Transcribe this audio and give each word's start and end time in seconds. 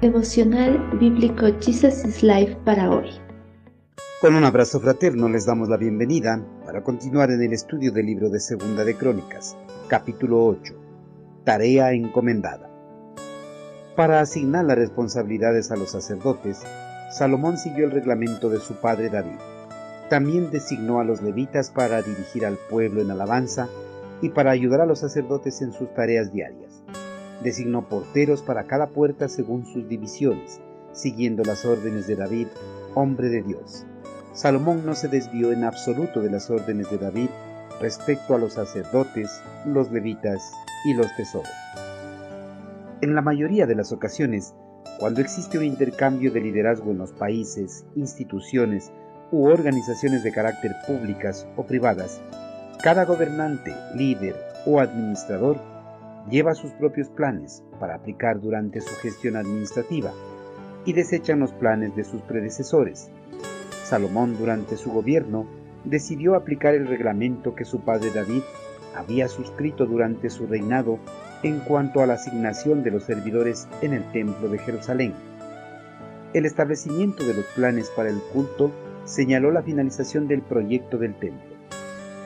Devocional 0.00 0.98
Bíblico 0.98 1.46
Jesus 1.60 2.06
is 2.06 2.22
Life 2.22 2.56
para 2.64 2.90
hoy. 2.90 3.10
Con 4.22 4.34
un 4.34 4.44
abrazo 4.44 4.80
fraterno 4.80 5.28
les 5.28 5.44
damos 5.44 5.68
la 5.68 5.76
bienvenida 5.76 6.42
para 6.64 6.82
continuar 6.82 7.30
en 7.30 7.42
el 7.42 7.52
estudio 7.52 7.92
del 7.92 8.06
libro 8.06 8.30
de 8.30 8.40
Segunda 8.40 8.82
de 8.84 8.94
Crónicas, 8.94 9.58
capítulo 9.88 10.44
8, 10.46 10.74
Tarea 11.44 11.92
encomendada. 11.92 12.70
Para 13.94 14.20
asignar 14.20 14.64
las 14.64 14.78
responsabilidades 14.78 15.70
a 15.70 15.76
los 15.76 15.90
sacerdotes, 15.90 16.62
Salomón 17.10 17.58
siguió 17.58 17.84
el 17.84 17.90
reglamento 17.90 18.48
de 18.48 18.60
su 18.60 18.74
padre 18.74 19.10
David. 19.10 19.38
También 20.08 20.50
designó 20.50 21.00
a 21.00 21.04
los 21.04 21.20
levitas 21.20 21.70
para 21.70 22.00
dirigir 22.00 22.46
al 22.46 22.56
pueblo 22.70 23.02
en 23.02 23.10
alabanza 23.10 23.68
y 24.22 24.30
para 24.30 24.50
ayudar 24.50 24.80
a 24.80 24.86
los 24.86 25.00
sacerdotes 25.00 25.62
en 25.62 25.72
sus 25.72 25.92
tareas 25.94 26.32
diarias 26.32 26.82
designó 27.42 27.88
porteros 27.88 28.42
para 28.42 28.64
cada 28.64 28.88
puerta 28.88 29.28
según 29.28 29.66
sus 29.66 29.88
divisiones, 29.88 30.60
siguiendo 30.92 31.42
las 31.44 31.64
órdenes 31.64 32.06
de 32.06 32.16
David, 32.16 32.48
hombre 32.94 33.28
de 33.28 33.42
Dios. 33.42 33.86
Salomón 34.32 34.84
no 34.86 34.94
se 34.94 35.08
desvió 35.08 35.52
en 35.52 35.64
absoluto 35.64 36.20
de 36.20 36.30
las 36.30 36.50
órdenes 36.50 36.90
de 36.90 36.98
David 36.98 37.30
respecto 37.80 38.34
a 38.34 38.38
los 38.38 38.54
sacerdotes, 38.54 39.42
los 39.66 39.90
levitas 39.90 40.42
y 40.84 40.94
los 40.94 41.14
tesoros. 41.16 41.50
En 43.00 43.14
la 43.14 43.22
mayoría 43.22 43.66
de 43.66 43.74
las 43.74 43.92
ocasiones, 43.92 44.54
cuando 44.98 45.20
existe 45.20 45.56
un 45.56 45.64
intercambio 45.64 46.30
de 46.30 46.42
liderazgo 46.42 46.90
en 46.90 46.98
los 46.98 47.12
países, 47.12 47.86
instituciones 47.96 48.92
u 49.32 49.46
organizaciones 49.46 50.22
de 50.22 50.32
carácter 50.32 50.72
públicas 50.86 51.46
o 51.56 51.64
privadas, 51.64 52.20
cada 52.82 53.04
gobernante, 53.04 53.74
líder 53.94 54.34
o 54.64 54.80
administrador 54.80 55.58
lleva 56.30 56.54
sus 56.54 56.70
propios 56.72 57.10
planes 57.10 57.62
para 57.78 57.94
aplicar 57.94 58.40
durante 58.40 58.80
su 58.80 58.94
gestión 58.96 59.36
administrativa 59.36 60.12
y 60.86 60.94
desechan 60.94 61.40
los 61.40 61.52
planes 61.52 61.94
de 61.94 62.04
sus 62.04 62.22
predecesores. 62.22 63.10
Salomón 63.84 64.38
durante 64.38 64.78
su 64.78 64.92
gobierno 64.92 65.46
decidió 65.84 66.34
aplicar 66.34 66.74
el 66.74 66.86
reglamento 66.86 67.54
que 67.54 67.66
su 67.66 67.80
padre 67.80 68.10
David 68.14 68.42
había 68.96 69.28
suscrito 69.28 69.84
durante 69.84 70.30
su 70.30 70.46
reinado 70.46 70.98
en 71.42 71.60
cuanto 71.60 72.00
a 72.00 72.06
la 72.06 72.14
asignación 72.14 72.82
de 72.82 72.92
los 72.92 73.04
servidores 73.04 73.68
en 73.82 73.92
el 73.92 74.10
templo 74.12 74.48
de 74.48 74.58
Jerusalén. 74.58 75.12
El 76.32 76.46
establecimiento 76.46 77.26
de 77.26 77.34
los 77.34 77.44
planes 77.46 77.90
para 77.90 78.08
el 78.08 78.20
culto 78.32 78.70
señaló 79.04 79.50
la 79.50 79.62
finalización 79.62 80.28
del 80.28 80.40
proyecto 80.40 80.96
del 80.96 81.14
templo. 81.14 81.49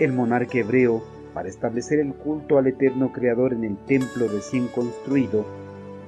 El 0.01 0.13
monarca 0.13 0.59
hebreo 0.59 1.05
para 1.35 1.49
establecer 1.49 2.01
el 2.01 2.15
culto 2.15 2.59
al 2.59 2.67
eterno 2.67 3.13
Creador 3.13 3.53
en 3.53 3.63
el 3.63 3.77
templo 3.77 4.27
recién 4.27 4.67
construido, 4.67 5.47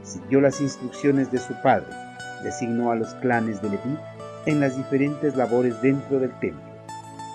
siguió 0.03 0.41
las 0.41 0.61
instrucciones 0.61 1.31
de 1.31 1.39
su 1.39 1.55
padre, 1.63 1.95
designó 2.43 2.91
a 2.91 2.97
los 2.97 3.15
clanes 3.15 3.63
de 3.63 3.71
Leví 3.71 3.97
en 4.47 4.59
las 4.59 4.77
diferentes 4.77 5.37
labores 5.37 5.81
dentro 5.83 6.19
del 6.19 6.37
templo. 6.41 6.65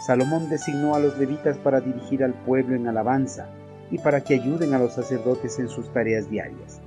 Salomón 0.06 0.50
designó 0.50 0.94
a 0.94 1.00
los 1.00 1.18
levitas 1.18 1.58
para 1.58 1.80
dirigir 1.80 2.22
al 2.22 2.34
pueblo 2.34 2.76
en 2.76 2.86
alabanza 2.86 3.48
y 3.90 3.98
para 4.00 4.20
que 4.22 4.34
ayuden 4.34 4.74
a 4.74 4.80
los 4.80 4.94
sacerdotes 4.94 5.58
en 5.58 5.70
sus 5.70 5.92
tareas 5.94 6.30
diarias. 6.30 6.82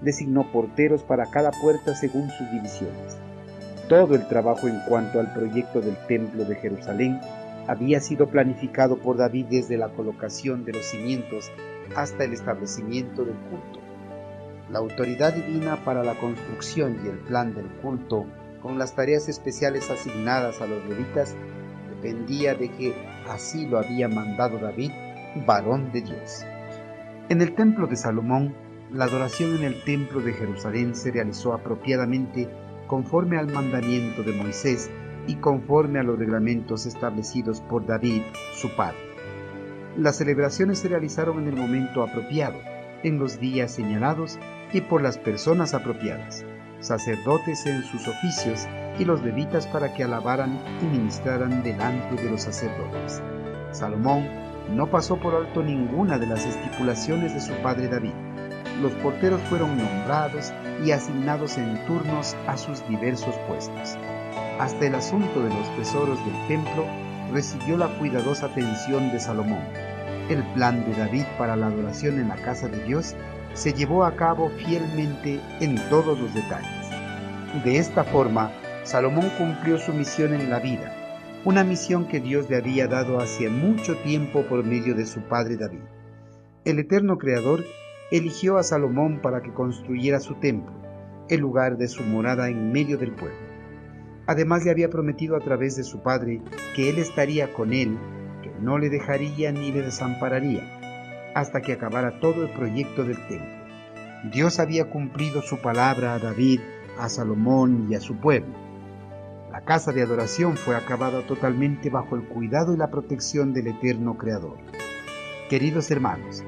Designó 0.00 0.50
porteros 0.50 1.02
para 1.02 1.26
cada 1.30 1.50
puerta 1.50 1.94
según 1.94 2.30
sus 2.30 2.50
divisiones. 2.50 3.18
Todo 3.86 4.14
el 4.14 4.26
trabajo 4.28 4.66
en 4.66 4.80
cuanto 4.88 5.20
al 5.20 5.30
proyecto 5.34 5.82
del 5.82 5.96
templo 6.06 6.46
de 6.46 6.54
Jerusalén 6.54 7.20
había 7.66 8.00
sido 8.00 8.28
planificado 8.28 8.98
por 8.98 9.16
David 9.16 9.46
desde 9.50 9.76
la 9.76 9.90
colocación 9.90 10.64
de 10.64 10.72
los 10.72 10.84
cimientos 10.86 11.50
hasta 11.96 12.24
el 12.24 12.32
establecimiento 12.32 13.24
del 13.24 13.36
culto. 13.36 13.80
La 14.70 14.78
autoridad 14.78 15.34
divina 15.34 15.84
para 15.84 16.04
la 16.04 16.14
construcción 16.14 17.00
y 17.04 17.08
el 17.08 17.18
plan 17.18 17.54
del 17.54 17.66
culto, 17.82 18.26
con 18.62 18.78
las 18.78 18.94
tareas 18.94 19.28
especiales 19.28 19.90
asignadas 19.90 20.60
a 20.60 20.66
los 20.66 20.84
levitas, 20.88 21.34
dependía 21.88 22.54
de 22.54 22.70
que 22.70 22.94
así 23.28 23.66
lo 23.66 23.78
había 23.78 24.08
mandado 24.08 24.58
David, 24.58 24.92
varón 25.46 25.90
de 25.92 26.02
Dios. 26.02 26.44
En 27.28 27.40
el 27.42 27.54
templo 27.54 27.86
de 27.86 27.96
Salomón, 27.96 28.54
la 28.92 29.04
adoración 29.04 29.56
en 29.56 29.64
el 29.64 29.82
templo 29.84 30.20
de 30.20 30.32
Jerusalén 30.32 30.94
se 30.94 31.12
realizó 31.12 31.52
apropiadamente 31.52 32.48
conforme 32.86 33.38
al 33.38 33.52
mandamiento 33.52 34.22
de 34.22 34.32
Moisés 34.32 34.90
y 35.30 35.36
conforme 35.36 36.00
a 36.00 36.02
los 36.02 36.18
reglamentos 36.18 36.86
establecidos 36.86 37.60
por 37.60 37.86
David, 37.86 38.22
su 38.52 38.68
padre. 38.74 38.98
Las 39.96 40.16
celebraciones 40.16 40.80
se 40.80 40.88
realizaron 40.88 41.38
en 41.38 41.54
el 41.54 41.56
momento 41.56 42.02
apropiado, 42.02 42.58
en 43.04 43.20
los 43.20 43.38
días 43.38 43.70
señalados 43.70 44.40
y 44.72 44.80
por 44.80 45.02
las 45.02 45.18
personas 45.18 45.72
apropiadas, 45.72 46.44
sacerdotes 46.80 47.64
en 47.66 47.82
sus 47.84 48.08
oficios 48.08 48.66
y 48.98 49.04
los 49.04 49.22
levitas 49.22 49.68
para 49.68 49.94
que 49.94 50.02
alabaran 50.02 50.58
y 50.82 50.86
ministraran 50.86 51.62
delante 51.62 52.20
de 52.20 52.28
los 52.28 52.42
sacerdotes. 52.42 53.22
Salomón 53.70 54.26
no 54.74 54.90
pasó 54.90 55.16
por 55.16 55.36
alto 55.36 55.62
ninguna 55.62 56.18
de 56.18 56.26
las 56.26 56.44
estipulaciones 56.44 57.34
de 57.34 57.40
su 57.40 57.52
padre 57.62 57.86
David. 57.86 58.14
Los 58.82 58.92
porteros 58.94 59.40
fueron 59.42 59.78
nombrados 59.78 60.52
y 60.84 60.90
asignados 60.90 61.56
en 61.56 61.86
turnos 61.86 62.34
a 62.48 62.56
sus 62.56 62.84
diversos 62.88 63.36
puestos. 63.46 63.96
Hasta 64.60 64.88
el 64.88 64.94
asunto 64.94 65.42
de 65.42 65.48
los 65.48 65.76
tesoros 65.76 66.18
del 66.26 66.46
templo 66.46 66.84
recibió 67.32 67.78
la 67.78 67.88
cuidadosa 67.96 68.44
atención 68.44 69.10
de 69.10 69.18
Salomón. 69.18 69.64
El 70.28 70.42
plan 70.52 70.84
de 70.84 70.92
David 70.98 71.24
para 71.38 71.56
la 71.56 71.68
adoración 71.68 72.20
en 72.20 72.28
la 72.28 72.36
casa 72.36 72.68
de 72.68 72.84
Dios 72.84 73.16
se 73.54 73.72
llevó 73.72 74.04
a 74.04 74.16
cabo 74.16 74.50
fielmente 74.50 75.40
en 75.60 75.76
todos 75.88 76.20
los 76.20 76.34
detalles. 76.34 76.90
De 77.64 77.78
esta 77.78 78.04
forma, 78.04 78.52
Salomón 78.84 79.30
cumplió 79.38 79.78
su 79.78 79.94
misión 79.94 80.34
en 80.34 80.50
la 80.50 80.58
vida, 80.58 80.94
una 81.46 81.64
misión 81.64 82.06
que 82.06 82.20
Dios 82.20 82.50
le 82.50 82.58
había 82.58 82.86
dado 82.86 83.18
hace 83.18 83.48
mucho 83.48 83.96
tiempo 84.02 84.42
por 84.42 84.62
medio 84.62 84.94
de 84.94 85.06
su 85.06 85.22
padre 85.22 85.56
David. 85.56 85.80
El 86.66 86.80
eterno 86.80 87.16
Creador 87.16 87.64
eligió 88.10 88.58
a 88.58 88.62
Salomón 88.62 89.20
para 89.22 89.40
que 89.40 89.54
construyera 89.54 90.20
su 90.20 90.34
templo, 90.34 90.74
el 91.30 91.40
lugar 91.40 91.78
de 91.78 91.88
su 91.88 92.02
morada 92.02 92.50
en 92.50 92.72
medio 92.72 92.98
del 92.98 93.12
pueblo. 93.12 93.49
Además 94.30 94.64
le 94.64 94.70
había 94.70 94.88
prometido 94.88 95.34
a 95.34 95.40
través 95.40 95.74
de 95.74 95.82
su 95.82 96.04
padre 96.04 96.40
que 96.76 96.88
él 96.88 96.98
estaría 96.98 97.52
con 97.52 97.72
él, 97.72 97.98
que 98.44 98.52
no 98.60 98.78
le 98.78 98.88
dejaría 98.88 99.50
ni 99.50 99.72
le 99.72 99.82
desampararía, 99.82 101.32
hasta 101.34 101.60
que 101.60 101.72
acabara 101.72 102.20
todo 102.20 102.44
el 102.44 102.50
proyecto 102.52 103.02
del 103.02 103.16
templo. 103.26 103.64
Dios 104.32 104.60
había 104.60 104.88
cumplido 104.88 105.42
su 105.42 105.60
palabra 105.60 106.14
a 106.14 106.20
David, 106.20 106.60
a 106.96 107.08
Salomón 107.08 107.88
y 107.90 107.96
a 107.96 108.00
su 108.00 108.18
pueblo. 108.18 108.54
La 109.50 109.62
casa 109.62 109.90
de 109.90 110.02
adoración 110.02 110.56
fue 110.56 110.76
acabada 110.76 111.26
totalmente 111.26 111.90
bajo 111.90 112.14
el 112.14 112.22
cuidado 112.22 112.72
y 112.72 112.76
la 112.76 112.88
protección 112.88 113.52
del 113.52 113.66
eterno 113.66 114.16
Creador. 114.16 114.58
Queridos 115.48 115.90
hermanos, 115.90 116.44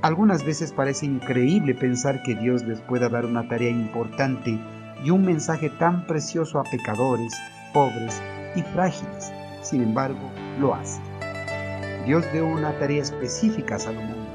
algunas 0.00 0.46
veces 0.46 0.72
parece 0.72 1.04
increíble 1.04 1.74
pensar 1.74 2.22
que 2.22 2.34
Dios 2.36 2.64
les 2.64 2.80
pueda 2.80 3.10
dar 3.10 3.26
una 3.26 3.46
tarea 3.48 3.68
importante 3.68 4.58
y 5.04 5.10
un 5.10 5.24
mensaje 5.24 5.70
tan 5.70 6.06
precioso 6.06 6.58
a 6.58 6.64
pecadores, 6.64 7.34
pobres 7.72 8.20
y 8.56 8.62
frágiles. 8.62 9.32
Sin 9.62 9.82
embargo, 9.82 10.30
lo 10.60 10.74
hace. 10.74 11.00
Dios 12.06 12.24
dio 12.32 12.46
una 12.46 12.76
tarea 12.78 13.02
específica 13.02 13.76
a 13.76 13.78
Salomón, 13.78 14.26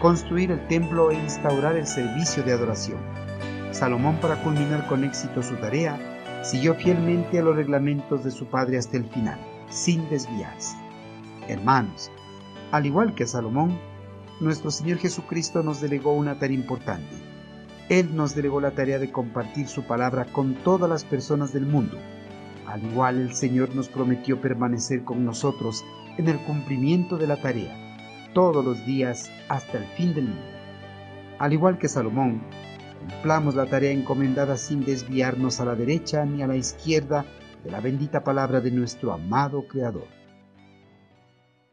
construir 0.00 0.50
el 0.50 0.66
templo 0.68 1.10
e 1.10 1.14
instaurar 1.14 1.76
el 1.76 1.86
servicio 1.86 2.42
de 2.42 2.52
adoración. 2.52 2.98
Salomón, 3.70 4.16
para 4.20 4.42
culminar 4.42 4.86
con 4.88 5.04
éxito 5.04 5.42
su 5.42 5.54
tarea, 5.56 5.98
siguió 6.42 6.74
fielmente 6.74 7.38
a 7.38 7.42
los 7.42 7.56
reglamentos 7.56 8.24
de 8.24 8.30
su 8.30 8.46
padre 8.46 8.78
hasta 8.78 8.96
el 8.96 9.04
final, 9.04 9.38
sin 9.70 10.08
desviarse. 10.10 10.76
Hermanos, 11.48 12.10
al 12.72 12.86
igual 12.86 13.14
que 13.14 13.26
Salomón, 13.26 13.78
nuestro 14.40 14.70
Señor 14.70 14.98
Jesucristo 14.98 15.62
nos 15.62 15.80
delegó 15.80 16.12
una 16.12 16.38
tarea 16.38 16.56
importante 16.56 17.33
él 17.88 18.16
nos 18.16 18.34
delegó 18.34 18.60
la 18.60 18.70
tarea 18.70 18.98
de 18.98 19.12
compartir 19.12 19.68
su 19.68 19.82
palabra 19.82 20.24
con 20.24 20.54
todas 20.54 20.88
las 20.88 21.04
personas 21.04 21.52
del 21.52 21.66
mundo. 21.66 21.98
Al 22.66 22.82
igual 22.82 23.20
el 23.20 23.34
Señor 23.34 23.74
nos 23.74 23.88
prometió 23.88 24.40
permanecer 24.40 25.04
con 25.04 25.24
nosotros 25.24 25.84
en 26.16 26.28
el 26.28 26.38
cumplimiento 26.44 27.18
de 27.18 27.26
la 27.26 27.36
tarea, 27.36 27.76
todos 28.32 28.64
los 28.64 28.86
días 28.86 29.30
hasta 29.48 29.78
el 29.78 29.84
fin 29.96 30.14
del 30.14 30.24
mundo. 30.24 30.42
Al 31.38 31.52
igual 31.52 31.76
que 31.76 31.88
Salomón, 31.88 32.42
cumplamos 33.10 33.54
la 33.54 33.66
tarea 33.66 33.90
encomendada 33.90 34.56
sin 34.56 34.84
desviarnos 34.84 35.60
a 35.60 35.66
la 35.66 35.74
derecha 35.74 36.24
ni 36.24 36.42
a 36.42 36.46
la 36.46 36.56
izquierda 36.56 37.26
de 37.62 37.70
la 37.70 37.80
bendita 37.80 38.24
palabra 38.24 38.60
de 38.60 38.70
nuestro 38.70 39.12
amado 39.12 39.66
Creador. 39.68 40.23